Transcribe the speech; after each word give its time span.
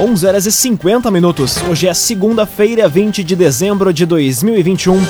11 0.00 0.26
horas 0.26 0.46
e 0.46 0.52
50 0.52 1.10
minutos. 1.10 1.56
Hoje 1.68 1.88
é 1.88 1.92
segunda-feira, 1.92 2.88
20 2.88 3.24
de 3.24 3.34
dezembro 3.34 3.92
de 3.92 4.06
2021. 4.06 5.04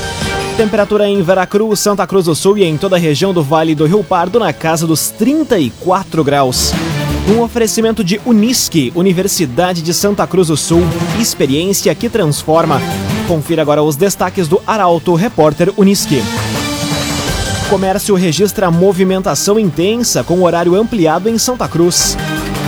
Temperatura 0.56 1.06
em 1.06 1.22
Veracruz, 1.22 1.78
Santa 1.78 2.06
Cruz 2.06 2.24
do 2.24 2.34
Sul 2.34 2.56
e 2.56 2.64
em 2.64 2.78
toda 2.78 2.96
a 2.96 2.98
região 2.98 3.34
do 3.34 3.42
Vale 3.42 3.74
do 3.74 3.84
Rio 3.84 4.02
Pardo 4.02 4.38
na 4.38 4.50
casa 4.50 4.86
dos 4.86 5.10
34 5.10 6.24
graus. 6.24 6.72
Um 7.28 7.42
oferecimento 7.42 8.02
de 8.02 8.18
Unisque, 8.24 8.90
Universidade 8.94 9.82
de 9.82 9.92
Santa 9.92 10.26
Cruz 10.26 10.48
do 10.48 10.56
Sul. 10.56 10.80
Experiência 11.20 11.94
que 11.94 12.08
transforma. 12.08 12.80
Confira 13.26 13.60
agora 13.60 13.82
os 13.82 13.94
destaques 13.94 14.48
do 14.48 14.62
Arauto 14.66 15.14
Repórter 15.14 15.70
Unisque. 15.76 16.22
Comércio 17.68 18.14
registra 18.14 18.70
movimentação 18.70 19.58
intensa 19.58 20.24
com 20.24 20.42
horário 20.42 20.74
ampliado 20.74 21.28
em 21.28 21.36
Santa 21.36 21.68
Cruz. 21.68 22.16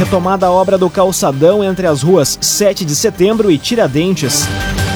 Retomada 0.00 0.46
a 0.46 0.50
obra 0.50 0.78
do 0.78 0.88
calçadão 0.88 1.62
entre 1.62 1.86
as 1.86 2.00
ruas 2.00 2.38
7 2.40 2.86
de 2.86 2.96
setembro 2.96 3.50
e 3.50 3.58
Tiradentes. 3.58 4.48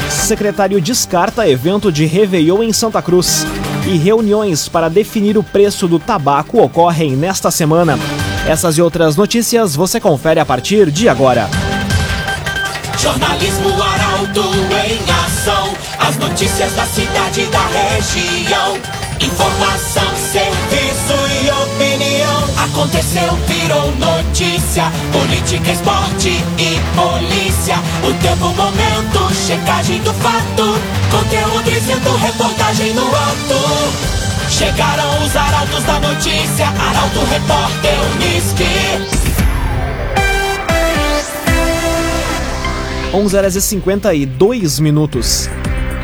Secretário 0.09 0.81
descarta 0.81 1.47
evento 1.47 1.93
de 1.93 2.07
Réveillon 2.07 2.63
em 2.63 2.73
Santa 2.73 3.03
Cruz. 3.03 3.47
E 3.87 3.99
reuniões 3.99 4.67
para 4.67 4.89
definir 4.89 5.37
o 5.37 5.43
preço 5.43 5.87
do 5.87 5.99
tabaco 5.99 6.59
ocorrem 6.59 7.15
nesta 7.15 7.51
semana. 7.51 7.99
Essas 8.49 8.79
e 8.79 8.83
outras 8.83 9.15
notícias 9.15 9.77
você 9.77 10.01
confere 10.01 10.41
a 10.41 10.47
partir 10.47 10.91
de 10.91 11.07
agora. 11.07 11.51
Jornalismo 12.99 13.75
Arauto 13.83 14.41
em 14.87 14.99
ação. 15.27 15.75
As 15.99 16.17
notícias 16.17 16.73
da 16.73 16.87
cidade 16.87 17.43
e 17.43 17.47
da 17.49 17.67
região. 17.67 18.79
Informação, 19.21 20.17
serviço 20.17 21.13
e 21.45 21.51
opinião. 21.51 22.14
Aconteceu, 22.65 23.37
virou 23.47 23.93
notícia. 23.97 24.85
Política, 25.13 25.71
esporte 25.71 26.31
e 26.59 26.81
polícia. 26.97 27.77
O 28.03 28.15
tempo, 28.23 28.47
momento, 28.55 29.35
checagem 29.35 30.01
do 30.01 30.13
fato. 30.15 30.81
Conteúdo 31.11 31.71
dizendo, 31.71 32.17
reportagem 32.17 32.95
no 32.95 33.07
ato. 33.07 34.51
Chegaram 34.51 35.25
os 35.25 35.37
arautos 35.37 35.85
da 35.85 36.01
notícia. 36.01 36.67
Arauto, 36.67 37.21
repórter, 37.31 37.99
Unisque. 38.15 38.65
11 43.13 43.37
horas 43.37 43.57
e 43.57 43.61
52 43.61 44.81
minutos. 44.81 45.51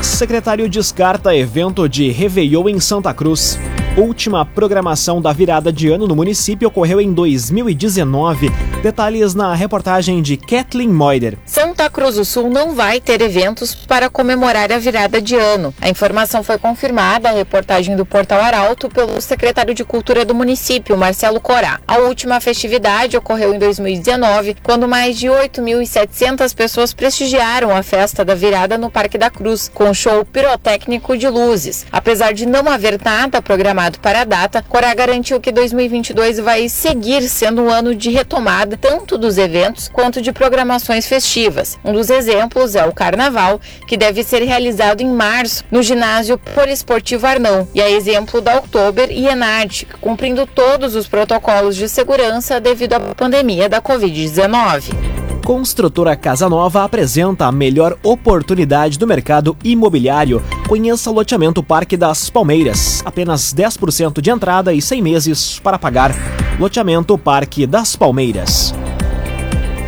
Secretário 0.02 0.68
descarta 0.68 1.34
evento 1.34 1.88
de 1.88 2.10
Réveillon 2.10 2.68
em 2.68 2.78
Santa 2.78 3.14
Cruz. 3.14 3.58
Última 3.96 4.46
programação 4.46 5.20
da 5.20 5.32
virada 5.32 5.72
de 5.72 5.90
ano 5.90 6.06
no 6.06 6.14
município 6.14 6.68
ocorreu 6.68 7.00
em 7.00 7.12
2019. 7.12 8.48
Detalhes 8.84 9.34
na 9.34 9.52
reportagem 9.52 10.22
de 10.22 10.36
Kathleen 10.36 10.88
Moider. 10.88 11.36
Santa 11.44 11.90
Cruz 11.90 12.14
do 12.14 12.24
Sul 12.24 12.48
não 12.48 12.72
vai 12.72 13.00
ter 13.00 13.20
eventos 13.20 13.74
para 13.74 14.08
comemorar 14.08 14.70
a 14.72 14.78
virada 14.78 15.20
de 15.20 15.34
ano. 15.34 15.74
A 15.80 15.88
informação 15.88 16.44
foi 16.44 16.56
confirmada 16.56 17.28
à 17.28 17.32
reportagem 17.32 17.96
do 17.96 18.06
Portal 18.06 18.40
Arauto 18.40 18.88
pelo 18.88 19.20
secretário 19.20 19.74
de 19.74 19.84
Cultura 19.84 20.24
do 20.24 20.36
município, 20.36 20.96
Marcelo 20.96 21.40
Corá. 21.40 21.80
A 21.86 21.98
última 21.98 22.40
festividade 22.40 23.16
ocorreu 23.16 23.52
em 23.52 23.58
2019, 23.58 24.56
quando 24.62 24.86
mais 24.86 25.18
de 25.18 25.26
8.700 25.26 26.54
pessoas 26.54 26.94
prestigiaram 26.94 27.76
a 27.76 27.82
festa 27.82 28.24
da 28.24 28.36
virada 28.36 28.78
no 28.78 28.88
Parque 28.88 29.18
da 29.18 29.28
Cruz, 29.28 29.68
com 29.68 29.92
show 29.92 30.24
pirotécnico 30.24 31.18
de 31.18 31.28
luzes. 31.28 31.84
Apesar 31.90 32.32
de 32.32 32.46
não 32.46 32.70
haver 32.70 32.98
nada 33.04 33.42
programado 33.42 33.79
para 34.00 34.20
a 34.20 34.24
data, 34.24 34.62
Corá 34.68 34.92
garantiu 34.94 35.40
que 35.40 35.50
2022 35.50 36.38
vai 36.38 36.68
seguir 36.68 37.22
sendo 37.22 37.62
um 37.62 37.70
ano 37.70 37.94
de 37.94 38.10
retomada 38.10 38.76
tanto 38.76 39.16
dos 39.16 39.38
eventos 39.38 39.88
quanto 39.88 40.20
de 40.20 40.32
programações 40.32 41.06
festivas. 41.06 41.78
Um 41.84 41.92
dos 41.92 42.10
exemplos 42.10 42.74
é 42.74 42.84
o 42.84 42.92
Carnaval, 42.92 43.60
que 43.86 43.96
deve 43.96 44.22
ser 44.22 44.42
realizado 44.42 45.00
em 45.00 45.10
março 45.10 45.64
no 45.70 45.82
ginásio 45.82 46.36
Poliesportivo 46.36 47.26
Arnão, 47.26 47.66
e 47.74 47.80
é 47.80 47.90
exemplo 47.90 48.40
da 48.40 48.58
Oktober 48.58 49.10
e 49.10 49.26
Enarte, 49.26 49.86
cumprindo 50.00 50.46
todos 50.46 50.94
os 50.94 51.06
protocolos 51.06 51.76
de 51.76 51.88
segurança 51.88 52.60
devido 52.60 52.94
à 52.94 53.00
pandemia 53.00 53.68
da 53.68 53.80
Covid-19. 53.80 55.10
Construtora 55.44 56.14
Casa 56.16 56.48
Nova 56.48 56.84
apresenta 56.84 57.46
a 57.46 57.52
melhor 57.52 57.96
oportunidade 58.02 58.98
do 58.98 59.06
mercado 59.06 59.56
imobiliário. 59.64 60.42
Conheça 60.70 61.10
o 61.10 61.12
loteamento 61.12 61.62
Parque 61.64 61.96
das 61.96 62.30
Palmeiras. 62.30 63.02
Apenas 63.04 63.52
10% 63.52 64.20
de 64.20 64.30
entrada 64.30 64.72
e 64.72 64.80
100 64.80 65.02
meses 65.02 65.58
para 65.58 65.76
pagar. 65.76 66.12
Loteamento 66.60 67.18
Parque 67.18 67.66
das 67.66 67.96
Palmeiras. 67.96 68.72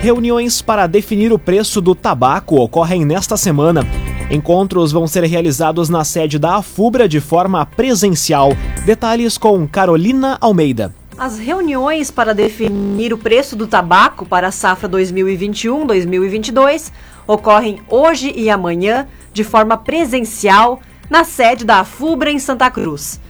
Reuniões 0.00 0.60
para 0.60 0.88
definir 0.88 1.32
o 1.32 1.38
preço 1.38 1.80
do 1.80 1.94
tabaco 1.94 2.56
ocorrem 2.56 3.04
nesta 3.04 3.36
semana. 3.36 3.86
Encontros 4.28 4.90
vão 4.90 5.06
ser 5.06 5.22
realizados 5.22 5.88
na 5.88 6.02
sede 6.02 6.36
da 6.36 6.56
Afubra 6.56 7.08
de 7.08 7.20
forma 7.20 7.64
presencial. 7.64 8.50
Detalhes 8.84 9.38
com 9.38 9.68
Carolina 9.68 10.36
Almeida. 10.40 10.92
As 11.16 11.38
reuniões 11.38 12.10
para 12.10 12.34
definir 12.34 13.12
o 13.12 13.18
preço 13.18 13.54
do 13.54 13.68
tabaco 13.68 14.26
para 14.26 14.48
a 14.48 14.50
safra 14.50 14.88
2021-2022 14.88 16.90
ocorrem 17.24 17.80
hoje 17.88 18.32
e 18.34 18.50
amanhã 18.50 19.06
de 19.32 19.44
forma 19.44 19.76
presencial 19.76 20.80
na 21.08 21.24
sede 21.24 21.64
da 21.64 21.80
Afubra 21.80 22.30
em 22.30 22.38
Santa 22.38 22.70
Cruz. 22.70 23.20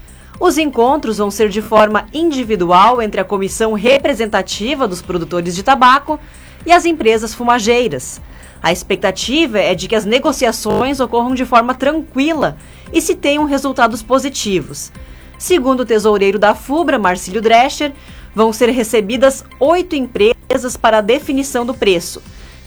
Os 0.40 0.58
encontros 0.58 1.18
vão 1.18 1.30
ser 1.30 1.48
de 1.48 1.62
forma 1.62 2.06
individual 2.12 3.00
entre 3.00 3.20
a 3.20 3.24
comissão 3.24 3.74
representativa 3.74 4.88
dos 4.88 5.00
produtores 5.00 5.54
de 5.54 5.62
tabaco 5.62 6.18
e 6.66 6.72
as 6.72 6.84
empresas 6.84 7.32
fumageiras. 7.32 8.20
A 8.62 8.72
expectativa 8.72 9.58
é 9.58 9.74
de 9.74 9.88
que 9.88 9.96
as 9.96 10.04
negociações 10.04 11.00
ocorram 11.00 11.34
de 11.34 11.44
forma 11.44 11.74
tranquila 11.74 12.56
e 12.92 13.00
se 13.00 13.14
tenham 13.14 13.44
resultados 13.44 14.02
positivos. 14.02 14.92
Segundo 15.38 15.80
o 15.80 15.86
tesoureiro 15.86 16.38
da 16.38 16.54
FUBRA, 16.54 16.98
Marcílio 16.98 17.42
Drescher, 17.42 17.92
vão 18.34 18.52
ser 18.52 18.70
recebidas 18.70 19.44
oito 19.58 19.96
empresas 19.96 20.76
para 20.76 20.98
a 20.98 21.00
definição 21.02 21.66
do 21.66 21.74
preço. 21.74 22.22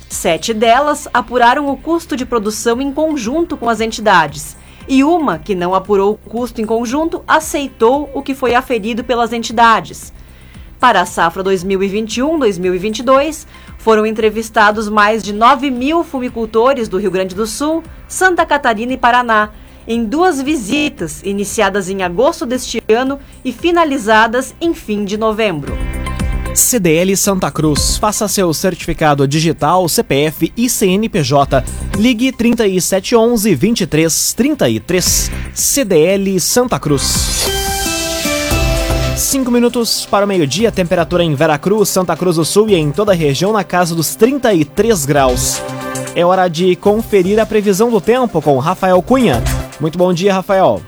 Sete 0.09 0.53
delas 0.53 1.07
apuraram 1.13 1.69
o 1.69 1.77
custo 1.77 2.15
de 2.15 2.25
produção 2.25 2.81
em 2.81 2.91
conjunto 2.91 3.57
com 3.57 3.69
as 3.69 3.81
entidades. 3.81 4.55
E 4.87 5.03
uma, 5.03 5.39
que 5.39 5.55
não 5.55 5.73
apurou 5.73 6.13
o 6.13 6.29
custo 6.29 6.61
em 6.61 6.65
conjunto, 6.65 7.23
aceitou 7.27 8.09
o 8.13 8.21
que 8.21 8.35
foi 8.35 8.53
aferido 8.53 9.03
pelas 9.03 9.33
entidades. 9.33 10.13
Para 10.79 11.01
a 11.01 11.05
safra 11.05 11.43
2021-2022, 11.43 13.47
foram 13.77 14.05
entrevistados 14.05 14.87
mais 14.87 15.23
de 15.23 15.33
9 15.33 15.71
mil 15.71 16.03
fumicultores 16.03 16.87
do 16.87 16.97
Rio 16.97 17.09
Grande 17.09 17.33
do 17.33 17.47
Sul, 17.47 17.81
Santa 18.07 18.45
Catarina 18.45 18.93
e 18.93 18.97
Paraná, 18.97 19.49
em 19.87 20.05
duas 20.05 20.41
visitas 20.41 21.23
iniciadas 21.23 21.89
em 21.89 22.03
agosto 22.03 22.45
deste 22.45 22.81
ano 22.89 23.19
e 23.43 23.51
finalizadas 23.51 24.53
em 24.61 24.73
fim 24.73 25.05
de 25.05 25.17
novembro. 25.17 25.73
CDL 26.55 27.17
Santa 27.17 27.51
Cruz. 27.51 27.97
Faça 27.97 28.29
seu 28.29 28.53
certificado 28.53 29.27
digital, 29.27 29.89
CPF 29.89 30.53
e 30.55 30.69
CNPJ. 30.69 31.61
Ligue 31.97 32.31
3711 32.31 33.55
2333. 33.55 35.31
CDL 35.53 36.39
Santa 36.39 36.79
Cruz. 36.79 37.45
Cinco 39.17 39.51
minutos 39.51 40.05
para 40.05 40.23
o 40.23 40.27
meio-dia, 40.27 40.71
temperatura 40.71 41.23
em 41.23 41.35
Veracruz, 41.35 41.89
Santa 41.89 42.15
Cruz 42.15 42.37
do 42.37 42.45
Sul 42.45 42.69
e 42.69 42.75
em 42.75 42.89
toda 42.89 43.11
a 43.11 43.15
região 43.15 43.51
na 43.51 43.63
casa 43.63 43.93
dos 43.93 44.15
33 44.15 45.05
graus. 45.05 45.61
É 46.15 46.25
hora 46.25 46.47
de 46.47 46.77
conferir 46.77 47.37
a 47.37 47.45
previsão 47.45 47.91
do 47.91 47.99
tempo 47.99 48.41
com 48.41 48.57
Rafael 48.59 49.01
Cunha. 49.01 49.43
Muito 49.77 49.97
bom 49.97 50.13
dia, 50.13 50.33
Rafael. 50.33 50.81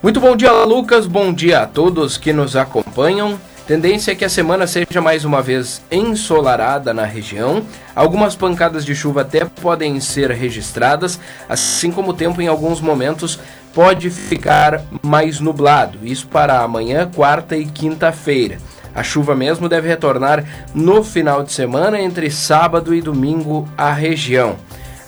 Muito 0.00 0.20
bom 0.20 0.36
dia, 0.36 0.52
Lucas. 0.64 1.06
Bom 1.06 1.32
dia 1.32 1.62
a 1.62 1.66
todos 1.66 2.16
que 2.16 2.32
nos 2.32 2.54
acompanham. 2.54 3.36
Tendência 3.68 4.12
é 4.12 4.14
que 4.14 4.24
a 4.24 4.30
semana 4.30 4.66
seja 4.66 4.98
mais 4.98 5.26
uma 5.26 5.42
vez 5.42 5.82
ensolarada 5.90 6.94
na 6.94 7.04
região. 7.04 7.62
Algumas 7.94 8.34
pancadas 8.34 8.82
de 8.82 8.94
chuva 8.94 9.20
até 9.20 9.44
podem 9.44 10.00
ser 10.00 10.30
registradas, 10.30 11.20
assim 11.46 11.90
como 11.90 12.12
o 12.12 12.14
tempo 12.14 12.40
em 12.40 12.48
alguns 12.48 12.80
momentos 12.80 13.38
pode 13.74 14.08
ficar 14.08 14.80
mais 15.02 15.38
nublado. 15.38 15.98
Isso 16.02 16.26
para 16.28 16.62
amanhã, 16.62 17.10
quarta 17.14 17.58
e 17.58 17.66
quinta-feira. 17.66 18.56
A 18.94 19.02
chuva 19.02 19.36
mesmo 19.36 19.68
deve 19.68 19.86
retornar 19.86 20.42
no 20.74 21.04
final 21.04 21.42
de 21.42 21.52
semana, 21.52 22.00
entre 22.00 22.30
sábado 22.30 22.94
e 22.94 23.02
domingo, 23.02 23.68
à 23.76 23.92
região. 23.92 24.56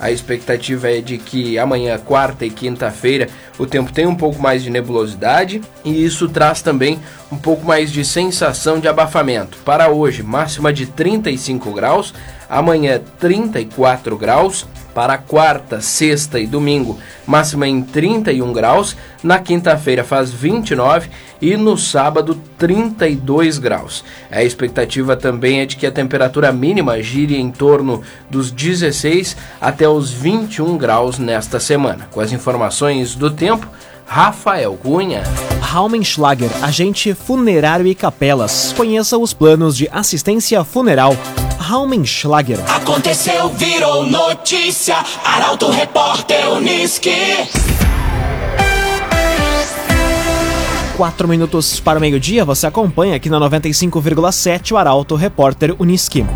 A 0.01 0.11
expectativa 0.11 0.91
é 0.91 1.03
de 1.03 1.19
que 1.19 1.59
amanhã, 1.59 1.99
quarta 1.99 2.47
e 2.47 2.51
quinta-feira, 2.51 3.29
o 3.59 3.67
tempo 3.67 3.93
tenha 3.93 4.09
um 4.09 4.15
pouco 4.15 4.41
mais 4.41 4.63
de 4.63 4.71
nebulosidade 4.71 5.61
e 5.85 6.05
isso 6.05 6.27
traz 6.27 6.63
também 6.63 6.99
um 7.31 7.37
pouco 7.37 7.67
mais 7.67 7.93
de 7.93 8.03
sensação 8.03 8.81
de 8.81 8.89
abafamento. 8.89 9.59
Para 9.63 9.91
hoje, 9.91 10.23
máxima 10.23 10.73
de 10.73 10.87
35 10.87 11.71
graus, 11.73 12.15
amanhã 12.49 13.01
34 13.19 14.17
graus, 14.17 14.67
para 14.95 15.19
quarta, 15.19 15.81
sexta 15.81 16.39
e 16.39 16.47
domingo, 16.47 16.99
máxima 17.27 17.67
em 17.67 17.83
31 17.83 18.53
graus. 18.53 18.97
Na 19.23 19.39
quinta-feira 19.39 20.03
faz 20.03 20.31
29 20.31 21.09
e 21.41 21.57
no 21.57 21.77
sábado 21.77 22.39
32 22.59 23.59
graus. 23.59 24.05
A 24.31 24.43
expectativa 24.43 25.17
também 25.17 25.61
é 25.61 25.67
de 25.67 25.77
que 25.77 25.87
a 25.87 25.93
temperatura 25.93 26.53
mínima 26.53 27.03
gire 27.03 27.39
em 27.39 27.51
torno 27.51 28.03
dos 28.29 28.51
16 28.51 29.37
até 29.61 29.89
os 29.89 30.11
21 30.11 30.77
graus 30.77 31.19
nesta 31.19 31.59
semana. 31.59 32.09
Com 32.11 32.21
as 32.21 32.33
informações 32.33 33.15
do 33.15 33.31
tempo, 33.31 33.67
Rafael 34.07 34.75
Cunha. 34.75 35.23
Raumenschlager, 35.61 36.51
agente 36.63 37.15
funerário 37.15 37.87
e 37.87 37.95
capelas. 37.95 38.75
Conheça 38.77 39.17
os 39.17 39.33
planos 39.33 39.77
de 39.77 39.89
assistência 39.93 40.65
funeral. 40.65 41.17
Raumenschlager. 41.71 42.59
Aconteceu, 42.69 43.49
virou 43.51 44.05
notícia. 44.05 44.97
Arauto 45.25 45.71
Repórter 45.71 46.51
Uniski. 46.51 47.15
Quatro 50.97 51.29
minutos 51.29 51.79
para 51.79 51.97
o 51.97 52.01
meio-dia, 52.01 52.45
você 52.45 52.67
acompanha 52.67 53.15
aqui 53.15 53.31
na 53.31 53.39
95,7 53.39 54.73
o 54.73 54.77
Arauto 54.77 55.15
Repórter 55.15 55.77
Uniski. 55.79 56.27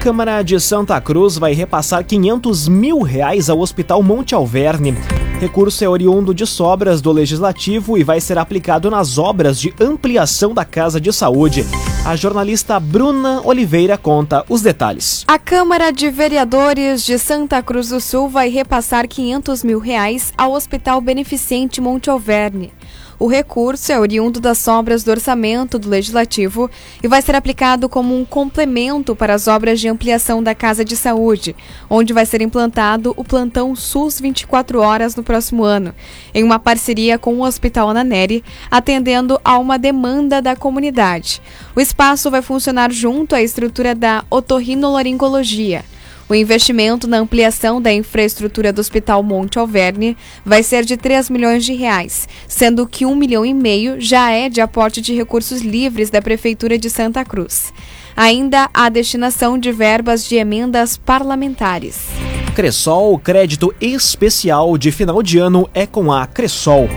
Câmara 0.00 0.40
de 0.44 0.60
Santa 0.60 1.00
Cruz 1.00 1.36
vai 1.36 1.52
repassar 1.52 2.04
500 2.04 2.68
mil 2.68 3.02
reais 3.02 3.50
ao 3.50 3.58
Hospital 3.58 4.04
Monte 4.04 4.36
Alverne. 4.36 4.92
Recurso 5.40 5.82
é 5.82 5.88
oriundo 5.88 6.32
de 6.32 6.46
sobras 6.46 7.00
do 7.00 7.10
Legislativo 7.10 7.98
e 7.98 8.04
vai 8.04 8.20
ser 8.20 8.38
aplicado 8.38 8.88
nas 8.88 9.18
obras 9.18 9.58
de 9.58 9.74
ampliação 9.80 10.54
da 10.54 10.64
Casa 10.64 11.00
de 11.00 11.12
Saúde. 11.12 11.66
A 12.08 12.16
jornalista 12.16 12.80
Bruna 12.80 13.42
Oliveira 13.44 13.98
conta 13.98 14.42
os 14.48 14.62
detalhes. 14.62 15.26
A 15.28 15.38
Câmara 15.38 15.92
de 15.92 16.08
Vereadores 16.08 17.04
de 17.04 17.18
Santa 17.18 17.62
Cruz 17.62 17.90
do 17.90 18.00
Sul 18.00 18.30
vai 18.30 18.48
repassar 18.48 19.06
500 19.06 19.62
mil 19.62 19.78
reais 19.78 20.32
ao 20.34 20.52
Hospital 20.52 21.02
Beneficente 21.02 21.82
Monte 21.82 22.08
Alverne. 22.08 22.72
O 23.20 23.26
recurso 23.26 23.90
é 23.90 23.98
oriundo 23.98 24.38
das 24.38 24.68
obras 24.68 25.02
do 25.02 25.10
orçamento 25.10 25.76
do 25.76 25.88
Legislativo 25.88 26.70
e 27.02 27.08
vai 27.08 27.20
ser 27.20 27.34
aplicado 27.34 27.88
como 27.88 28.16
um 28.16 28.24
complemento 28.24 29.16
para 29.16 29.34
as 29.34 29.48
obras 29.48 29.80
de 29.80 29.88
ampliação 29.88 30.40
da 30.40 30.54
Casa 30.54 30.84
de 30.84 30.94
Saúde, 30.94 31.56
onde 31.90 32.12
vai 32.12 32.24
ser 32.24 32.40
implantado 32.40 33.12
o 33.16 33.24
plantão 33.24 33.74
SUS 33.74 34.20
24 34.20 34.80
horas 34.80 35.16
no 35.16 35.24
próximo 35.24 35.64
ano, 35.64 35.92
em 36.32 36.44
uma 36.44 36.60
parceria 36.60 37.18
com 37.18 37.34
o 37.34 37.42
Hospital 37.42 37.90
Ananeri, 37.90 38.44
atendendo 38.70 39.40
a 39.44 39.58
uma 39.58 39.80
demanda 39.80 40.40
da 40.40 40.54
comunidade. 40.54 41.42
O 41.74 41.80
espaço 41.80 42.30
vai 42.30 42.40
funcionar 42.40 42.92
junto 42.92 43.34
à 43.34 43.42
estrutura 43.42 43.96
da 43.96 44.24
otorrinolaringologia. 44.30 45.84
O 46.28 46.34
investimento 46.34 47.08
na 47.08 47.18
ampliação 47.18 47.80
da 47.80 47.90
infraestrutura 47.90 48.70
do 48.70 48.80
Hospital 48.80 49.22
Monte 49.22 49.58
Alverne 49.58 50.14
vai 50.44 50.62
ser 50.62 50.84
de 50.84 50.96
3 50.96 51.30
milhões 51.30 51.64
de 51.64 51.72
reais, 51.72 52.28
sendo 52.46 52.86
que 52.86 53.06
1 53.06 53.14
milhão 53.14 53.46
e 53.46 53.54
meio 53.54 53.98
já 53.98 54.30
é 54.30 54.50
de 54.50 54.60
aporte 54.60 55.00
de 55.00 55.14
recursos 55.14 55.62
livres 55.62 56.10
da 56.10 56.20
Prefeitura 56.20 56.76
de 56.76 56.90
Santa 56.90 57.24
Cruz. 57.24 57.72
Ainda 58.14 58.68
há 58.74 58.90
destinação 58.90 59.56
de 59.56 59.72
verbas 59.72 60.28
de 60.28 60.36
emendas 60.36 60.98
parlamentares. 60.98 62.08
Cressol, 62.54 63.18
crédito 63.18 63.74
especial 63.80 64.76
de 64.76 64.92
final 64.92 65.22
de 65.22 65.38
ano 65.38 65.70
é 65.72 65.86
com 65.86 66.12
a 66.12 66.26
Cressol. 66.26 66.88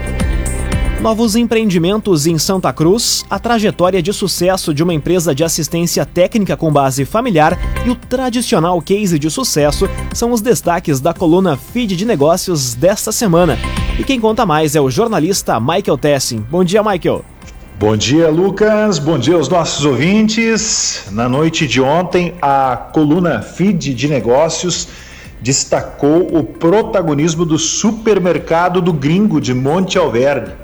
Novos 1.01 1.36
empreendimentos 1.36 2.27
em 2.27 2.38
Santa 2.38 2.71
Cruz, 2.71 3.25
a 3.27 3.39
trajetória 3.39 4.03
de 4.03 4.13
sucesso 4.13 4.71
de 4.71 4.83
uma 4.83 4.94
empresa 4.94 5.33
de 5.33 5.44
assistência 5.44 6.06
técnica 6.06 6.56
com 6.56 6.71
base 6.71 7.06
familiar 7.06 7.57
e 7.83 7.89
o 7.89 7.95
tradicional 7.95 8.80
case 8.83 9.18
de 9.18 9.27
sucesso 9.27 9.89
são 10.13 10.31
os 10.31 10.42
destaques 10.42 11.00
da 11.00 11.12
coluna 11.12 11.57
Feed 11.57 11.95
de 11.95 12.06
Negócios 12.06 12.75
desta 12.75 13.12
semana. 13.12 13.57
E 13.98 14.03
quem 14.03 14.19
conta 14.19 14.45
mais 14.45 14.75
é 14.75 14.80
o 14.80 14.92
jornalista 14.92 15.59
Michael 15.59 15.98
Tessin. 15.98 16.45
Bom 16.51 16.63
dia, 16.63 16.83
Michael. 16.83 17.25
Bom 17.80 17.97
dia, 17.97 18.30
Lucas. 18.30 19.00
Bom 19.00 19.18
dia 19.18 19.38
aos 19.38 19.50
nossos 19.50 19.83
ouvintes. 19.83 21.06
Na 21.09 21.27
noite 21.27 21.65
de 21.65 21.81
ontem, 21.81 22.36
a 22.39 22.77
coluna 22.94 23.42
Feed 23.42 23.95
de 23.95 24.07
Negócios 24.07 24.88
destacou 25.42 26.38
o 26.38 26.44
protagonismo 26.44 27.44
do 27.44 27.57
supermercado 27.57 28.80
do 28.80 28.94
Gringo 28.94 29.42
de 29.42 29.56
Monte 29.56 29.97
Alverne. 29.97 30.62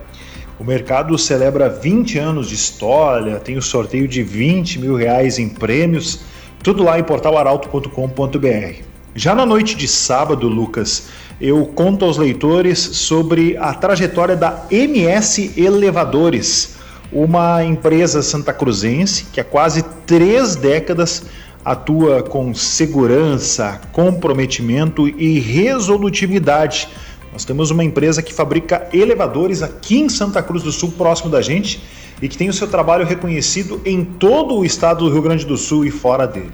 O 0.60 0.64
mercado 0.64 1.16
celebra 1.20 1.70
20 1.70 2.18
anos 2.18 2.50
de 2.50 2.56
história, 2.56 3.40
tem 3.40 3.58
o 3.58 3.62
sorteio 3.62 4.08
de 4.08 4.24
20 4.24 4.80
mil 4.80 4.96
reais 4.96 5.38
em 5.38 5.48
prêmios, 5.48 6.22
tudo 6.64 6.84
lá 6.84 6.98
em 6.98 7.04
portalaralto.com.br. 7.04 8.82
Já 9.14 9.36
na 9.36 9.46
noite 9.46 9.76
de 9.76 9.88
sábado, 9.88 10.48
Lucas, 10.48 11.10
eu 11.40 11.64
conto 11.68 12.06
aos 12.06 12.18
leitores 12.18 12.80
sobre 12.80 13.56
a 13.58 13.72
trajetória 13.72 14.36
da 14.36 14.66
MS 14.72 15.54
Elevadores, 15.56 16.76
uma 17.12 17.64
empresa 17.64 18.24
santacruzense 18.24 19.26
que 19.32 19.40
há 19.40 19.44
quase 19.44 19.84
três 20.08 20.56
décadas 20.56 21.24
atua 21.64 22.24
com 22.24 22.56
segurança, 22.56 23.80
comprometimento 23.92 25.08
e 25.08 25.40
resolutividade 25.40 26.90
nós 27.38 27.46
temos 27.46 27.70
uma 27.70 27.84
empresa 27.84 28.24
que 28.24 28.34
fabrica 28.34 28.90
elevadores 28.92 29.62
aqui 29.62 30.00
em 30.00 30.10
Santa 30.10 30.42
Cruz 30.42 30.64
do 30.64 30.72
Sul, 30.72 30.94
próximo 30.98 31.30
da 31.30 31.40
gente, 31.40 31.80
e 32.20 32.28
que 32.28 32.36
tem 32.36 32.50
o 32.50 32.54
seu 32.54 32.68
trabalho 32.68 33.06
reconhecido 33.06 33.80
em 33.86 34.04
todo 34.04 34.56
o 34.56 34.66
estado 34.66 35.06
do 35.06 35.12
Rio 35.12 35.22
Grande 35.22 35.46
do 35.46 35.56
Sul 35.56 35.86
e 35.86 35.92
fora 35.92 36.26
dele. 36.26 36.50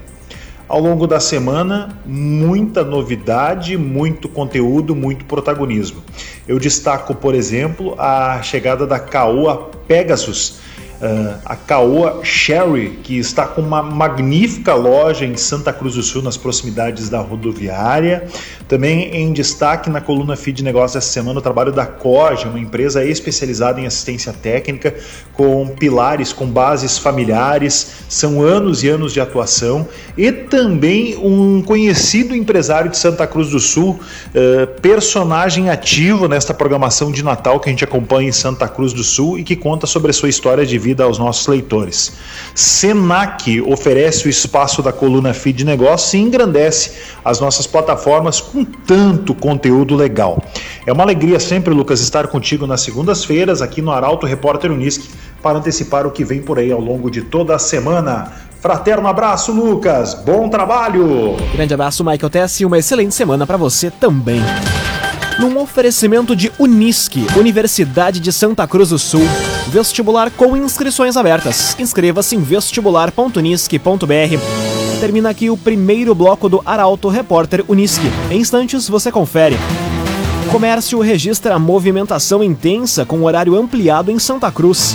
Ao 0.68 0.78
longo 0.78 1.06
da 1.06 1.18
semana, 1.20 1.98
muita 2.04 2.84
novidade, 2.84 3.78
muito 3.78 4.28
conteúdo, 4.28 4.94
muito 4.94 5.24
protagonismo. 5.24 6.02
Eu 6.46 6.58
destaco, 6.58 7.14
por 7.14 7.34
exemplo, 7.34 7.94
a 7.98 8.42
chegada 8.42 8.86
da 8.86 8.98
Caoa 8.98 9.70
Pegasus, 9.88 10.58
Uh, 11.04 11.38
a 11.44 11.54
Caoa 11.54 12.20
Sherry, 12.24 12.98
que 13.02 13.18
está 13.18 13.46
com 13.46 13.60
uma 13.60 13.82
magnífica 13.82 14.72
loja 14.72 15.26
em 15.26 15.36
Santa 15.36 15.70
Cruz 15.70 15.96
do 15.96 16.02
Sul, 16.02 16.22
nas 16.22 16.38
proximidades 16.38 17.10
da 17.10 17.20
rodoviária. 17.20 18.26
Também 18.66 19.14
em 19.14 19.30
destaque 19.30 19.90
na 19.90 20.00
coluna 20.00 20.34
Feed 20.34 20.64
Negócios 20.64 20.96
essa 20.96 21.12
semana 21.12 21.40
o 21.40 21.42
trabalho 21.42 21.72
da 21.72 21.84
Corge, 21.84 22.48
uma 22.48 22.58
empresa 22.58 23.04
especializada 23.04 23.78
em 23.78 23.86
assistência 23.86 24.32
técnica, 24.32 24.94
com 25.34 25.68
pilares, 25.68 26.32
com 26.32 26.46
bases 26.46 26.96
familiares, 26.96 28.04
são 28.08 28.40
anos 28.40 28.82
e 28.82 28.88
anos 28.88 29.12
de 29.12 29.20
atuação. 29.20 29.86
E 30.16 30.32
também 30.32 31.18
um 31.18 31.60
conhecido 31.60 32.34
empresário 32.34 32.90
de 32.90 32.96
Santa 32.96 33.26
Cruz 33.26 33.50
do 33.50 33.60
Sul, 33.60 34.00
uh, 34.00 34.80
personagem 34.80 35.68
ativo 35.68 36.28
nesta 36.28 36.54
programação 36.54 37.12
de 37.12 37.22
Natal 37.22 37.60
que 37.60 37.68
a 37.68 37.72
gente 37.72 37.84
acompanha 37.84 38.30
em 38.30 38.32
Santa 38.32 38.66
Cruz 38.66 38.94
do 38.94 39.04
Sul 39.04 39.38
e 39.38 39.44
que 39.44 39.54
conta 39.54 39.86
sobre 39.86 40.10
a 40.10 40.14
sua 40.14 40.30
história 40.30 40.64
de 40.64 40.78
vida 40.78 40.93
aos 41.02 41.18
nossos 41.18 41.46
leitores. 41.46 42.12
Senac 42.54 43.60
oferece 43.62 44.26
o 44.26 44.30
espaço 44.30 44.82
da 44.82 44.92
coluna 44.92 45.34
Feed 45.34 45.64
Negócio 45.64 46.18
e 46.18 46.22
engrandece 46.22 46.92
as 47.24 47.40
nossas 47.40 47.66
plataformas 47.66 48.40
com 48.40 48.64
tanto 48.64 49.34
conteúdo 49.34 49.96
legal. 49.96 50.42
É 50.86 50.92
uma 50.92 51.02
alegria 51.02 51.40
sempre, 51.40 51.74
Lucas, 51.74 52.00
estar 52.00 52.28
contigo 52.28 52.66
nas 52.66 52.82
segundas-feiras 52.82 53.60
aqui 53.60 53.82
no 53.82 53.90
Arauto 53.90 54.26
Repórter 54.26 54.70
Unisque 54.70 55.08
para 55.42 55.58
antecipar 55.58 56.06
o 56.06 56.10
que 56.10 56.24
vem 56.24 56.40
por 56.40 56.58
aí 56.58 56.70
ao 56.70 56.80
longo 56.80 57.10
de 57.10 57.22
toda 57.22 57.54
a 57.54 57.58
semana. 57.58 58.32
Fraterno 58.60 59.08
abraço, 59.08 59.52
Lucas. 59.52 60.14
Bom 60.14 60.48
trabalho. 60.48 61.36
Grande 61.52 61.74
abraço, 61.74 62.02
Michael 62.04 62.30
Tess, 62.30 62.60
e 62.60 62.64
uma 62.64 62.78
excelente 62.78 63.14
semana 63.14 63.46
para 63.46 63.58
você 63.58 63.90
também 63.90 64.42
num 65.38 65.58
oferecimento 65.58 66.34
de 66.36 66.52
Unisque, 66.58 67.26
Universidade 67.36 68.20
de 68.20 68.32
Santa 68.32 68.66
Cruz 68.66 68.90
do 68.90 68.98
Sul. 68.98 69.26
Vestibular 69.68 70.30
com 70.30 70.56
inscrições 70.56 71.16
abertas. 71.16 71.76
Inscreva-se 71.78 72.36
em 72.36 72.40
vestibular.unisque.br. 72.40 75.00
Termina 75.00 75.30
aqui 75.30 75.50
o 75.50 75.56
primeiro 75.56 76.14
bloco 76.14 76.48
do 76.48 76.62
Arauto 76.64 77.08
Repórter 77.08 77.64
Unisque. 77.68 78.06
Em 78.30 78.40
instantes 78.40 78.88
você 78.88 79.10
confere. 79.10 79.56
Comércio 80.50 81.00
registra 81.00 81.58
movimentação 81.58 82.44
intensa 82.44 83.04
com 83.04 83.24
horário 83.24 83.56
ampliado 83.56 84.10
em 84.10 84.18
Santa 84.18 84.50
Cruz 84.52 84.94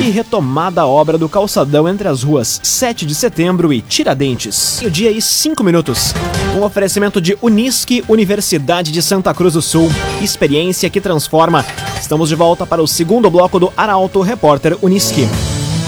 e 0.00 0.10
retomada 0.10 0.82
a 0.82 0.86
obra 0.86 1.18
do 1.18 1.28
calçadão 1.28 1.88
entre 1.88 2.06
as 2.06 2.22
ruas 2.22 2.60
7 2.62 3.06
de 3.06 3.14
setembro 3.14 3.72
e 3.72 3.80
Tiradentes. 3.80 4.80
O 4.82 4.90
dia 4.90 5.10
e 5.10 5.20
5 5.20 5.64
minutos. 5.64 6.12
Um 6.56 6.62
oferecimento 6.62 7.20
de 7.20 7.36
Unisque, 7.42 8.04
Universidade 8.08 8.92
de 8.92 9.02
Santa 9.02 9.34
Cruz 9.34 9.54
do 9.54 9.62
Sul. 9.62 9.90
Experiência 10.22 10.90
que 10.90 11.00
transforma. 11.00 11.64
Estamos 12.08 12.30
de 12.30 12.34
volta 12.34 12.64
para 12.64 12.82
o 12.82 12.88
segundo 12.88 13.28
bloco 13.28 13.60
do 13.60 13.70
Arauto 13.76 14.22
Repórter 14.22 14.78
Unisque. 14.80 15.28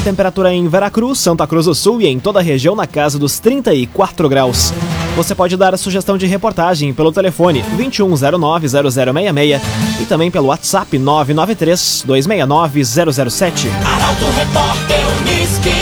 Temperatura 0.05 0.53
em 0.53 0.69
Veracruz, 0.69 1.19
Santa 1.19 1.47
Cruz 1.47 1.65
do 1.65 1.75
Sul 1.75 2.03
e 2.03 2.07
em 2.07 2.21
toda 2.21 2.41
a 2.41 2.43
região 2.43 2.77
na 2.77 2.87
casa 2.87 3.19
dos 3.19 3.39
34 3.39 4.29
graus. 4.29 4.71
Você 5.17 5.35
pode 5.35 5.57
dar 5.57 5.73
a 5.73 5.79
sugestão 5.79 6.19
de 6.19 6.27
reportagem 6.27 6.93
pelo 6.93 7.11
telefone 7.11 7.65
2109-0066 7.75 9.63
e 9.99 10.05
também 10.05 10.31
pelo 10.31 10.49
WhatsApp 10.49 10.99
993-269-007. 10.99 13.71
Arauto 13.83 14.27
Repórter 14.37 15.01
Unisque. 15.23 15.73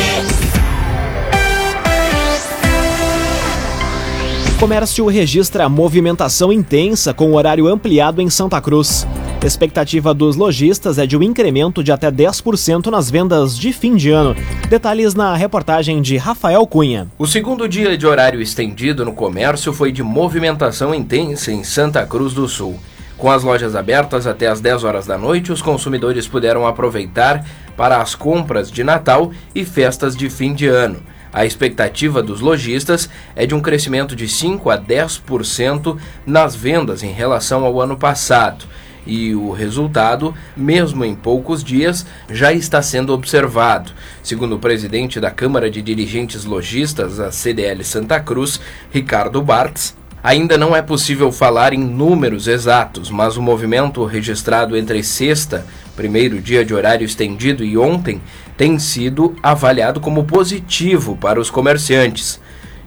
Comércio 4.61 5.05
registra 5.09 5.69
movimentação 5.69 6.53
intensa 6.53 7.13
com 7.13 7.35
horário 7.35 7.67
ampliado 7.67 8.23
em 8.23 8.31
Santa 8.31 8.61
Cruz. 8.61 9.05
Expectativa 9.45 10.13
dos 10.13 10.35
lojistas 10.35 10.99
é 10.99 11.07
de 11.07 11.17
um 11.17 11.23
incremento 11.23 11.83
de 11.83 11.93
até 11.93 12.11
10% 12.11 12.87
nas 12.87 13.09
vendas 13.09 13.57
de 13.57 13.73
fim 13.73 13.95
de 13.95 14.11
ano. 14.11 14.35
Detalhes 14.69 15.15
na 15.15 15.37
reportagem 15.37 16.03
de 16.03 16.17
Rafael 16.17 16.67
Cunha. 16.67 17.07
O 17.17 17.25
segundo 17.25 17.69
dia 17.69 17.97
de 17.97 18.05
horário 18.05 18.43
estendido 18.43 19.05
no 19.05 19.13
comércio 19.13 19.73
foi 19.73 19.93
de 19.93 20.03
movimentação 20.03 20.93
intensa 20.93 21.53
em 21.53 21.63
Santa 21.63 22.05
Cruz 22.05 22.35
do 22.35 22.49
Sul. 22.49 22.81
Com 23.17 23.31
as 23.31 23.45
lojas 23.45 23.77
abertas 23.77 24.27
até 24.27 24.49
as 24.49 24.61
10 24.61 24.83
horas 24.83 25.07
da 25.07 25.17
noite, 25.17 25.53
os 25.53 25.63
consumidores 25.63 26.27
puderam 26.27 26.67
aproveitar 26.67 27.47
para 27.77 28.03
as 28.03 28.17
compras 28.17 28.73
de 28.73 28.83
Natal 28.83 29.31
e 29.55 29.65
festas 29.65 30.17
de 30.17 30.29
fim 30.29 30.53
de 30.53 30.67
ano. 30.67 31.01
A 31.33 31.47
expectativa 31.47 32.23
dos 32.25 32.41
lojistas 32.41 33.09
é 33.37 33.47
de 33.47 33.55
um 33.55 33.61
crescimento 33.61 34.17
de 34.17 34.27
5 34.27 34.69
a 34.69 34.77
10% 34.77 35.97
nas 36.27 36.57
vendas 36.57 37.05
em 37.05 37.13
relação 37.13 37.65
ao 37.65 37.81
ano 37.81 37.97
passado. 37.97 38.65
E 39.09 39.35
o 39.35 39.51
resultado, 39.51 40.35
mesmo 40.55 41.03
em 41.03 41.15
poucos 41.15 41.65
dias, 41.65 42.05
já 42.31 42.53
está 42.53 42.83
sendo 42.83 43.15
observado. 43.15 43.91
Segundo 44.23 44.57
o 44.57 44.59
presidente 44.59 45.19
da 45.19 45.31
Câmara 45.31 45.71
de 45.71 45.81
Dirigentes 45.81 46.45
Lojistas, 46.45 47.19
a 47.19 47.33
CDL 47.33 47.83
Santa 47.83 48.21
Cruz, 48.21 48.61
Ricardo 48.93 49.41
Bartz, 49.43 49.97
Ainda 50.23 50.59
não 50.59 50.75
é 50.75 50.83
possível 50.83 51.31
falar 51.31 51.73
em 51.73 51.79
números 51.79 52.49
exatos, 52.49 53.09
mas 53.09 53.37
o 53.37 53.43
movimento 53.43 54.05
registrado 54.05 54.77
entre 54.77 55.03
sexta, 55.03 55.65
primeiro 55.95 56.41
dia 56.41 56.65
de 56.65 56.75
horário 56.75 57.05
estendido, 57.05 57.65
e 57.65 57.79
ontem 57.79 58.21
tem 58.57 58.81
sido 58.81 59.37
avaliado 59.41 60.01
como 60.01 60.25
positivo 60.25 61.17
para 61.17 61.41
os 61.41 61.51
comerciantes. 61.51 62.41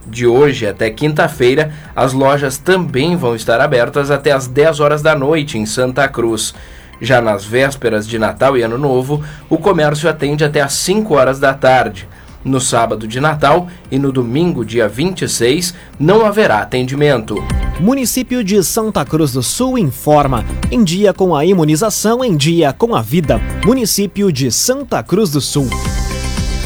De 0.06 0.26
hoje 0.26 0.68
até 0.68 0.90
quinta-feira, 0.90 1.74
as 1.96 2.14
lojas 2.14 2.58
também 2.58 3.16
vão 3.16 3.36
estar 3.36 3.62
abertas 3.62 4.10
até 4.10 4.32
as 4.32 4.48
10 4.48 4.80
horas 4.80 5.02
da 5.02 5.16
noite 5.16 5.58
em 5.58 5.66
Santa 5.66 6.08
Cruz. 6.08 6.54
Já 7.00 7.22
nas 7.22 7.44
vésperas 7.44 8.08
de 8.08 8.20
Natal 8.20 8.58
e 8.58 8.62
Ano 8.62 8.78
Novo, 8.78 9.24
o 9.50 9.58
comércio 9.58 10.10
atende 10.10 10.44
até 10.44 10.62
às 10.62 10.74
5 10.74 11.16
horas 11.16 11.40
da 11.40 11.54
tarde. 11.54 12.08
No 12.44 12.60
sábado 12.60 13.08
de 13.08 13.20
Natal 13.20 13.68
e 13.92 14.00
no 14.00 14.12
domingo, 14.12 14.66
dia 14.66 14.88
26, 14.88 15.76
não 16.00 16.26
haverá 16.26 16.60
atendimento. 16.60 17.36
Município 17.80 18.44
de 18.44 18.64
Santa 18.64 19.06
Cruz 19.06 19.32
do 19.32 19.44
Sul 19.44 19.78
informa: 19.78 20.44
em 20.72 20.84
dia 20.84 21.14
com 21.14 21.36
a 21.36 21.46
imunização, 21.46 22.24
em 22.24 22.36
dia 22.36 22.74
com 22.74 22.96
a 22.96 23.02
vida. 23.02 23.40
Município 23.64 24.32
de 24.32 24.52
Santa 24.52 25.04
Cruz 25.04 25.30
do 25.30 25.42
Sul. 25.42 25.70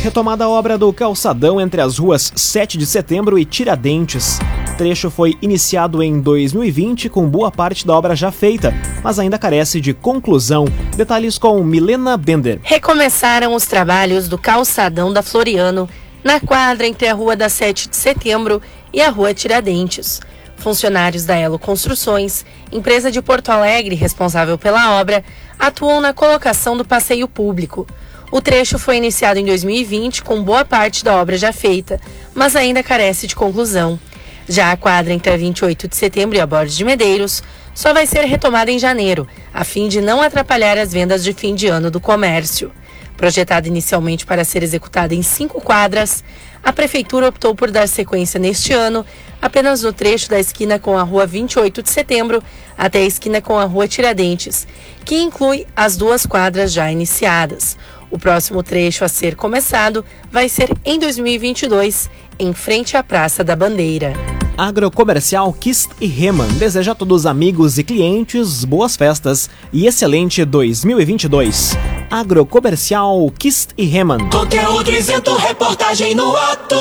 Retomada 0.06 0.44
a 0.44 0.50
obra 0.50 0.78
do 0.78 0.94
calçadão 0.94 1.60
entre 1.60 1.82
as 1.82 1.98
ruas 1.98 2.32
7 2.36 2.78
de 2.78 2.86
setembro 2.86 3.40
e 3.40 3.44
Tiradentes. 3.44 4.38
O 4.72 4.78
trecho 4.78 5.10
foi 5.10 5.36
iniciado 5.42 6.04
em 6.04 6.22
2020 6.22 7.10
com 7.10 7.28
boa 7.28 7.50
parte 7.50 7.88
da 7.88 7.96
obra 7.96 8.16
já 8.16 8.32
feita, 8.32 8.72
mas 9.04 9.18
ainda 9.18 9.40
carece 9.40 9.82
de 9.82 9.96
conclusão. 9.96 10.66
Detalhes 10.96 11.40
com 11.40 11.64
Milena 11.64 12.16
Bender. 12.18 12.60
Recomeçaram 12.62 13.56
os 13.56 13.66
trabalhos 13.66 14.28
do 14.30 14.38
calçadão 14.38 15.12
da 15.12 15.24
Floriano, 15.24 15.90
na 16.24 16.40
quadra 16.40 16.86
entre 16.86 17.08
a 17.08 17.14
Rua 17.16 17.36
da 17.36 17.50
7 17.50 17.90
de 17.90 17.96
Setembro 17.96 18.62
e 18.94 19.02
a 19.02 19.10
Rua 19.10 19.34
Tiradentes. 19.34 20.22
Funcionários 20.58 21.26
da 21.26 21.36
Elo 21.36 21.58
Construções, 21.58 22.46
empresa 22.72 23.10
de 23.10 23.24
Porto 23.24 23.50
Alegre 23.50 23.96
responsável 23.96 24.56
pela 24.56 25.00
obra, 25.00 25.24
atuam 25.58 26.00
na 26.00 26.14
colocação 26.14 26.78
do 26.78 26.86
passeio 26.86 27.28
público. 27.28 27.88
O 28.36 28.42
trecho 28.42 28.78
foi 28.78 28.98
iniciado 28.98 29.40
em 29.40 29.46
2020 29.46 30.22
com 30.22 30.44
boa 30.44 30.66
parte 30.66 31.06
da 31.06 31.16
obra 31.16 31.38
já 31.38 31.54
feita, 31.54 32.02
mas 32.34 32.54
ainda 32.54 32.84
carece 32.84 33.28
de 33.28 33.34
conclusão. 33.34 33.98
Já 34.46 34.74
a 34.74 34.76
quadra 34.76 35.14
entre 35.14 35.32
a 35.32 35.38
28 35.38 35.88
de 35.88 35.96
setembro 35.96 36.36
e 36.36 36.42
a 36.42 36.46
Borges 36.46 36.76
de 36.76 36.84
Medeiros 36.84 37.42
só 37.74 37.94
vai 37.94 38.06
ser 38.06 38.26
retomada 38.26 38.70
em 38.70 38.78
janeiro, 38.78 39.26
a 39.54 39.64
fim 39.64 39.88
de 39.88 40.02
não 40.02 40.22
atrapalhar 40.22 40.78
as 40.78 40.92
vendas 40.92 41.24
de 41.24 41.32
fim 41.32 41.56
de 41.56 41.68
ano 41.68 41.90
do 41.90 42.02
comércio. 42.02 42.74
Projetada 43.16 43.70
inicialmente 43.70 44.26
para 44.26 44.44
ser 44.44 44.64
executada 44.64 45.16
em 45.16 45.24
cinco 45.24 45.62
quadras, 45.62 46.22
a 46.62 46.74
Prefeitura 46.74 47.30
optou 47.30 47.56
por 47.56 47.72
dar 47.72 47.88
sequência 47.88 48.38
neste 48.38 48.74
ano 48.74 49.06
apenas 49.42 49.84
no 49.84 49.94
trecho 49.94 50.30
da 50.30 50.40
esquina 50.40 50.78
com 50.78 50.98
a 50.98 51.04
Rua 51.04 51.26
28 51.26 51.84
de 51.84 51.90
Setembro 51.90 52.44
até 52.78 53.00
a 53.00 53.06
esquina 53.06 53.40
com 53.40 53.58
a 53.58 53.64
Rua 53.64 53.88
Tiradentes, 53.88 54.68
que 55.06 55.16
inclui 55.16 55.66
as 55.76 55.96
duas 55.96 56.26
quadras 56.26 56.74
já 56.74 56.92
iniciadas. 56.92 57.78
O 58.10 58.18
próximo 58.18 58.64
trecho 58.64 59.04
a 59.04 59.08
ser 59.08 59.36
começado 59.36 60.06
vai 60.32 60.48
ser 60.48 60.72
em 60.84 61.00
2022, 61.00 62.10
em 62.40 62.54
frente 62.54 62.96
à 62.96 63.04
Praça 63.04 63.44
da 63.44 63.56
Bandeira. 63.56 64.14
Agrocomercial 64.58 65.52
Kist 65.52 65.90
e 66.00 66.08
Reman 66.08 66.48
deseja 66.58 66.94
a 66.94 66.96
todos 66.96 67.22
os 67.22 67.26
amigos 67.26 67.78
e 67.78 67.84
clientes 67.84 68.64
boas 68.64 68.96
festas 68.96 69.50
e 69.74 69.86
excelente 69.86 70.46
2022. 70.46 71.78
Agrocomercial 72.10 73.30
Kist 73.38 73.72
e 73.78 73.86
Reman. 73.86 74.30
Conteúdo 74.30 74.92
isento, 74.92 75.36
reportagem 75.36 76.16
no 76.16 76.36
ato. 76.36 76.78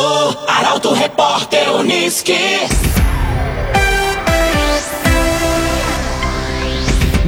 Arauto 0.47 0.93
Repórter 0.93 1.75
Uniski. 1.75 2.35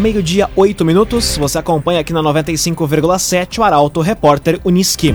Meio-dia, 0.06 0.48
8 0.54 0.84
minutos. 0.84 1.36
Você 1.36 1.58
acompanha 1.58 1.98
aqui 1.98 2.12
na 2.12 2.22
95,7 2.22 3.58
o 3.58 3.64
Arauto 3.64 4.00
Repórter 4.00 4.60
Uniski. 4.64 5.12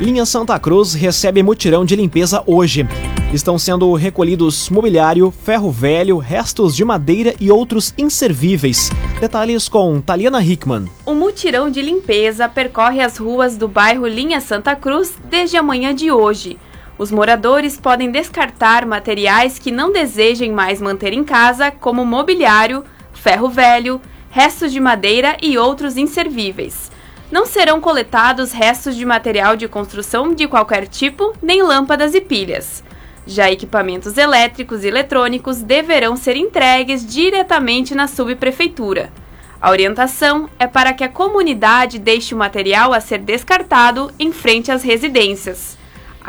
Linha 0.00 0.24
Santa 0.24 0.56
Cruz 0.56 0.94
recebe 0.94 1.42
mutirão 1.42 1.84
de 1.84 1.96
limpeza 1.96 2.40
hoje. 2.46 2.86
Estão 3.34 3.58
sendo 3.58 3.92
recolhidos 3.94 4.70
mobiliário, 4.70 5.32
ferro 5.32 5.72
velho, 5.72 6.18
restos 6.18 6.76
de 6.76 6.84
madeira 6.84 7.34
e 7.40 7.50
outros 7.50 7.92
inservíveis. 7.98 8.88
Detalhes 9.20 9.68
com 9.68 10.00
Taliana 10.00 10.40
Hickman. 10.40 10.84
O 11.04 11.12
mutirão 11.12 11.68
de 11.68 11.82
limpeza 11.82 12.48
percorre 12.48 13.00
as 13.00 13.18
ruas 13.18 13.56
do 13.56 13.66
bairro 13.66 14.06
Linha 14.06 14.40
Santa 14.40 14.76
Cruz 14.76 15.12
desde 15.28 15.56
a 15.56 15.62
manhã 15.62 15.92
de 15.92 16.12
hoje. 16.12 16.56
Os 16.96 17.10
moradores 17.10 17.76
podem 17.76 18.12
descartar 18.12 18.86
materiais 18.86 19.58
que 19.58 19.72
não 19.72 19.90
desejem 19.90 20.52
mais 20.52 20.80
manter 20.80 21.12
em 21.12 21.24
casa, 21.24 21.72
como 21.72 22.06
mobiliário, 22.06 22.84
ferro 23.18 23.48
velho, 23.48 24.00
restos 24.30 24.72
de 24.72 24.80
madeira 24.80 25.36
e 25.42 25.58
outros 25.58 25.96
inservíveis. 25.96 26.90
Não 27.30 27.44
serão 27.44 27.80
coletados 27.80 28.52
restos 28.52 28.96
de 28.96 29.04
material 29.04 29.56
de 29.56 29.68
construção 29.68 30.32
de 30.34 30.46
qualquer 30.46 30.86
tipo, 30.86 31.34
nem 31.42 31.62
lâmpadas 31.62 32.14
e 32.14 32.20
pilhas. 32.20 32.82
Já 33.26 33.50
equipamentos 33.50 34.16
elétricos 34.16 34.82
e 34.82 34.88
eletrônicos 34.88 35.60
deverão 35.60 36.16
ser 36.16 36.36
entregues 36.36 37.06
diretamente 37.06 37.94
na 37.94 38.08
subprefeitura. 38.08 39.12
A 39.60 39.70
orientação 39.70 40.48
é 40.58 40.66
para 40.66 40.94
que 40.94 41.04
a 41.04 41.08
comunidade 41.08 41.98
deixe 41.98 42.34
o 42.34 42.38
material 42.38 42.94
a 42.94 43.00
ser 43.00 43.18
descartado 43.18 44.10
em 44.18 44.32
frente 44.32 44.72
às 44.72 44.82
residências. 44.82 45.77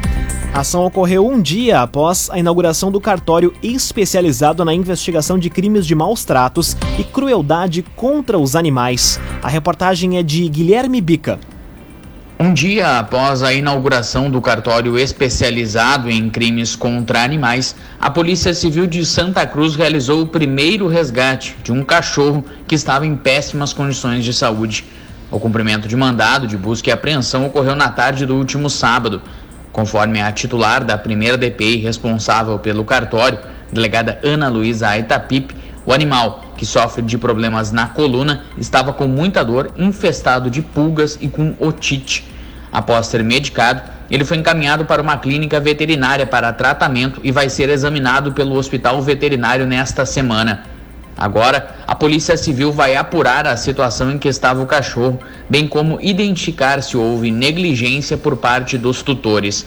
A 0.52 0.60
ação 0.60 0.84
ocorreu 0.84 1.26
um 1.26 1.40
dia 1.40 1.80
após 1.80 2.28
a 2.30 2.38
inauguração 2.38 2.92
do 2.92 3.00
cartório 3.00 3.54
especializado 3.62 4.62
na 4.66 4.74
investigação 4.74 5.38
de 5.38 5.48
crimes 5.48 5.86
de 5.86 5.94
maus 5.94 6.26
tratos 6.26 6.76
e 6.98 7.04
crueldade 7.04 7.82
contra 7.96 8.38
os 8.38 8.54
animais. 8.54 9.18
A 9.42 9.48
reportagem 9.48 10.18
é 10.18 10.22
de 10.22 10.46
Guilherme 10.46 11.00
Bica. 11.00 11.40
Um 12.36 12.52
dia 12.52 12.98
após 12.98 13.44
a 13.44 13.54
inauguração 13.54 14.28
do 14.28 14.40
cartório 14.40 14.98
especializado 14.98 16.10
em 16.10 16.28
crimes 16.28 16.74
contra 16.74 17.22
animais, 17.22 17.76
a 18.00 18.10
Polícia 18.10 18.52
Civil 18.52 18.88
de 18.88 19.06
Santa 19.06 19.46
Cruz 19.46 19.76
realizou 19.76 20.20
o 20.20 20.26
primeiro 20.26 20.88
resgate 20.88 21.56
de 21.62 21.70
um 21.70 21.84
cachorro 21.84 22.44
que 22.66 22.74
estava 22.74 23.06
em 23.06 23.14
péssimas 23.14 23.72
condições 23.72 24.24
de 24.24 24.32
saúde. 24.32 24.84
O 25.30 25.38
cumprimento 25.38 25.86
de 25.86 25.96
mandado 25.96 26.48
de 26.48 26.56
busca 26.56 26.90
e 26.90 26.92
apreensão 26.92 27.46
ocorreu 27.46 27.76
na 27.76 27.90
tarde 27.90 28.26
do 28.26 28.34
último 28.34 28.68
sábado. 28.68 29.22
Conforme 29.72 30.20
a 30.20 30.32
titular 30.32 30.82
da 30.82 30.98
primeira 30.98 31.38
DPI 31.38 31.76
responsável 31.76 32.58
pelo 32.58 32.84
cartório, 32.84 33.38
delegada 33.72 34.18
Ana 34.24 34.48
Luísa 34.48 34.88
Aitapipe, 34.88 35.54
o 35.86 35.92
animal 35.92 36.43
que 36.56 36.66
sofre 36.66 37.02
de 37.02 37.18
problemas 37.18 37.72
na 37.72 37.86
coluna, 37.86 38.44
estava 38.56 38.92
com 38.92 39.06
muita 39.06 39.44
dor, 39.44 39.70
infestado 39.76 40.50
de 40.50 40.62
pulgas 40.62 41.18
e 41.20 41.28
com 41.28 41.54
otite. 41.58 42.24
Após 42.72 43.06
ser 43.06 43.22
medicado, 43.22 43.82
ele 44.10 44.24
foi 44.24 44.36
encaminhado 44.36 44.84
para 44.84 45.00
uma 45.00 45.16
clínica 45.16 45.60
veterinária 45.60 46.26
para 46.26 46.52
tratamento 46.52 47.20
e 47.22 47.30
vai 47.30 47.48
ser 47.48 47.68
examinado 47.68 48.32
pelo 48.32 48.56
hospital 48.56 49.00
veterinário 49.00 49.66
nesta 49.66 50.04
semana. 50.04 50.64
Agora, 51.16 51.76
a 51.86 51.94
Polícia 51.94 52.36
Civil 52.36 52.72
vai 52.72 52.96
apurar 52.96 53.46
a 53.46 53.56
situação 53.56 54.10
em 54.10 54.18
que 54.18 54.28
estava 54.28 54.60
o 54.60 54.66
cachorro, 54.66 55.20
bem 55.48 55.68
como 55.68 56.00
identificar 56.00 56.82
se 56.82 56.96
houve 56.96 57.30
negligência 57.30 58.16
por 58.16 58.36
parte 58.36 58.76
dos 58.76 59.00
tutores. 59.00 59.64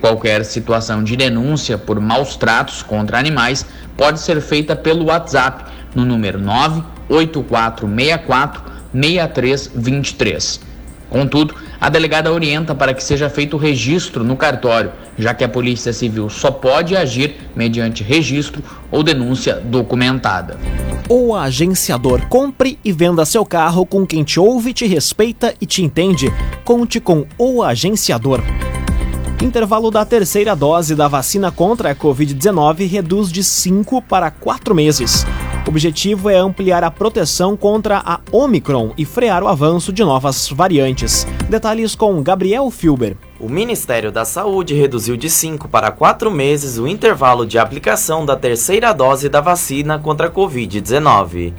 Qualquer 0.00 0.44
situação 0.44 1.02
de 1.02 1.16
denúncia 1.16 1.78
por 1.78 1.98
maus 1.98 2.36
tratos 2.36 2.82
contra 2.82 3.18
animais 3.18 3.64
pode 3.96 4.20
ser 4.20 4.42
feita 4.42 4.76
pelo 4.76 5.06
WhatsApp 5.06 5.64
no 5.96 6.04
número 6.04 6.38
98464 6.38 8.62
6323. 8.92 10.60
Contudo, 11.08 11.54
a 11.80 11.88
delegada 11.88 12.32
orienta 12.32 12.74
para 12.74 12.92
que 12.92 13.02
seja 13.02 13.30
feito 13.30 13.56
o 13.56 13.58
registro 13.58 14.24
no 14.24 14.36
cartório, 14.36 14.92
já 15.16 15.32
que 15.32 15.44
a 15.44 15.48
Polícia 15.48 15.92
Civil 15.92 16.28
só 16.28 16.50
pode 16.50 16.96
agir 16.96 17.36
mediante 17.54 18.02
registro 18.02 18.62
ou 18.90 19.02
denúncia 19.02 19.54
documentada. 19.54 20.58
O 21.08 21.34
agenciador 21.34 22.26
compre 22.26 22.78
e 22.84 22.92
venda 22.92 23.24
seu 23.24 23.46
carro 23.46 23.86
com 23.86 24.04
quem 24.04 24.24
te 24.24 24.40
ouve, 24.40 24.72
te 24.72 24.86
respeita 24.86 25.54
e 25.60 25.66
te 25.66 25.82
entende. 25.82 26.32
Conte 26.64 26.98
com 26.98 27.24
o 27.38 27.62
agenciador. 27.62 28.42
Intervalo 29.40 29.90
da 29.90 30.04
terceira 30.04 30.56
dose 30.56 30.94
da 30.94 31.06
vacina 31.06 31.52
contra 31.52 31.92
a 31.92 31.94
Covid-19 31.94 32.88
reduz 32.88 33.30
de 33.30 33.44
5 33.44 34.02
para 34.02 34.30
4 34.30 34.74
meses. 34.74 35.24
O 35.66 35.68
objetivo 35.68 36.30
é 36.30 36.36
ampliar 36.36 36.84
a 36.84 36.92
proteção 36.92 37.56
contra 37.56 37.98
a 37.98 38.20
Omicron 38.30 38.94
e 38.96 39.04
frear 39.04 39.42
o 39.42 39.48
avanço 39.48 39.92
de 39.92 40.04
novas 40.04 40.48
variantes. 40.48 41.26
Detalhes 41.50 41.96
com 41.96 42.22
Gabriel 42.22 42.70
Filber. 42.70 43.16
O 43.40 43.48
Ministério 43.48 44.12
da 44.12 44.24
Saúde 44.24 44.74
reduziu 44.74 45.16
de 45.16 45.28
5 45.28 45.68
para 45.68 45.90
4 45.90 46.30
meses 46.30 46.78
o 46.78 46.86
intervalo 46.86 47.44
de 47.44 47.58
aplicação 47.58 48.24
da 48.24 48.36
terceira 48.36 48.92
dose 48.92 49.28
da 49.28 49.40
vacina 49.40 49.98
contra 49.98 50.28
a 50.28 50.30
Covid-19. 50.30 51.52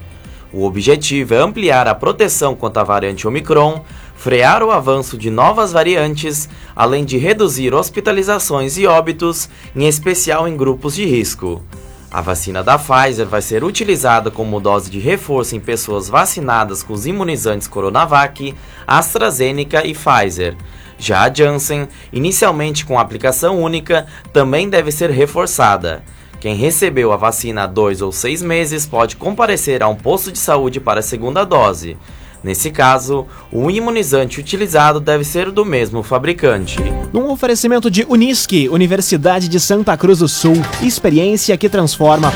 O 0.53 0.63
objetivo 0.63 1.33
é 1.33 1.39
ampliar 1.39 1.85
a 1.85 1.93
proteção 1.93 2.55
contra 2.55 2.83
a 2.83 2.85
variante 2.85 3.27
Omicron, 3.27 3.83
frear 4.15 4.63
o 4.63 4.71
avanço 4.71 5.17
de 5.17 5.29
novas 5.29 5.73
variantes, 5.73 6.47
além 6.73 7.03
de 7.03 7.17
reduzir 7.17 7.73
hospitalizações 7.73 8.77
e 8.77 8.87
óbitos, 8.87 9.49
em 9.75 9.85
especial 9.85 10.47
em 10.47 10.55
grupos 10.55 10.95
de 10.95 11.05
risco. 11.05 11.61
A 12.09 12.21
vacina 12.21 12.63
da 12.63 12.77
Pfizer 12.77 13.27
vai 13.27 13.41
ser 13.41 13.65
utilizada 13.65 14.31
como 14.31 14.61
dose 14.61 14.89
de 14.89 14.97
reforço 14.97 15.55
em 15.55 15.59
pessoas 15.59 16.07
vacinadas 16.07 16.81
com 16.81 16.93
os 16.93 17.05
imunizantes 17.05 17.67
Coronavac, 17.67 18.55
AstraZeneca 18.87 19.85
e 19.85 19.93
Pfizer. 19.93 20.55
Já 20.97 21.23
a 21.23 21.33
Janssen, 21.33 21.87
inicialmente 22.11 22.85
com 22.85 22.97
aplicação 22.97 23.61
única, 23.61 24.07
também 24.31 24.69
deve 24.69 24.89
ser 24.89 25.11
reforçada. 25.11 26.01
Quem 26.39 26.55
recebeu 26.55 27.11
a 27.11 27.17
vacina 27.17 27.63
há 27.63 27.67
dois 27.67 28.01
ou 28.01 28.11
seis 28.11 28.41
meses 28.41 28.85
pode 28.85 29.17
comparecer 29.17 29.83
a 29.83 29.87
um 29.87 29.95
posto 29.95 30.31
de 30.31 30.39
saúde 30.39 30.79
para 30.79 31.01
a 31.01 31.03
segunda 31.03 31.43
dose. 31.43 31.97
Nesse 32.43 32.71
caso, 32.71 33.25
o 33.51 33.69
imunizante 33.69 34.39
utilizado 34.39 34.99
deve 34.99 35.23
ser 35.23 35.51
do 35.51 35.65
mesmo 35.65 36.03
fabricante. 36.03 36.77
Num 37.11 37.29
oferecimento 37.31 37.89
de 37.89 38.05
Unisque, 38.07 38.69
Universidade 38.69 39.47
de 39.47 39.59
Santa 39.59 39.97
Cruz 39.97 40.19
do 40.19 40.27
Sul, 40.27 40.55
experiência 40.81 41.57
que 41.57 41.67
transforma. 41.67 42.31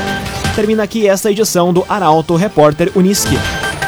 Termina 0.54 0.82
aqui 0.82 1.08
esta 1.08 1.30
edição 1.30 1.72
do 1.72 1.84
Arauto 1.88 2.34
Repórter 2.36 2.90
Unisque. 2.94 3.38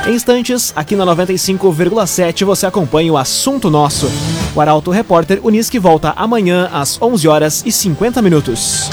Em 0.06 0.14
instantes, 0.14 0.72
aqui 0.76 0.94
na 0.94 1.04
95,7 1.06 2.44
você 2.44 2.66
acompanha 2.66 3.12
o 3.12 3.16
assunto 3.16 3.70
nosso. 3.70 4.10
O 4.54 4.60
Arauto 4.60 4.90
Repórter 4.90 5.40
Unisque 5.42 5.78
volta 5.78 6.12
amanhã 6.16 6.68
às 6.72 7.00
11 7.00 7.26
horas 7.26 7.62
e 7.66 7.72
50 7.72 8.22
minutos. 8.22 8.90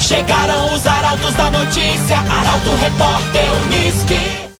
Chegaram 0.00 0.74
os 0.74 0.86
arautos 0.86 1.34
da 1.34 1.50
notícia, 1.50 2.18
Arauto 2.18 2.70
Repórter 2.80 3.44
Unisque. 3.64 4.43